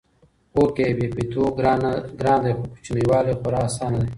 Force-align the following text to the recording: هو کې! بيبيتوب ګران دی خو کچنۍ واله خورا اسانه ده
هو 0.55 0.63
کې! 0.75 0.85
بيبيتوب 0.97 1.49
ګران 2.19 2.39
دی 2.43 2.51
خو 2.57 2.63
کچنۍ 2.73 3.03
واله 3.09 3.33
خورا 3.39 3.61
اسانه 3.67 3.99
ده 4.01 4.07